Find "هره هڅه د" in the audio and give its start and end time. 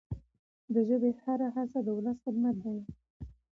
1.21-1.87